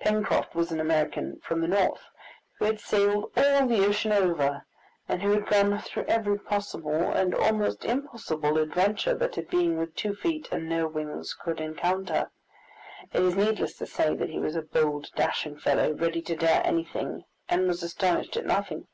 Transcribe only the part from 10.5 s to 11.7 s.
and no wings would